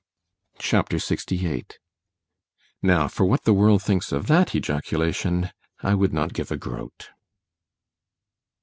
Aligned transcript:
C 0.59 0.69
H 0.69 0.73
A 0.73 0.83
P. 0.83 0.95
LXVIII 0.97 1.73
NOW, 2.81 3.07
for 3.07 3.25
what 3.27 3.43
the 3.43 3.53
world 3.53 3.83
thinks 3.83 4.11
of 4.11 4.25
that 4.25 4.55
ejaculation——I 4.55 5.93
would 5.93 6.11
not 6.11 6.33
give 6.33 6.49
a 6.51 6.57
groat. 6.57 7.09